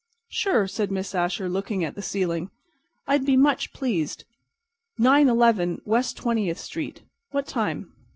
[0.29, 2.49] "Sure," said Miss Asher, looking at the ceiling.
[3.05, 4.23] "I'd be much pleased.
[4.97, 7.03] Nine eleven West Twentieth street.
[7.29, 7.93] What time?"